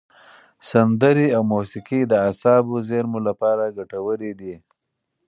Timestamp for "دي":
4.39-4.55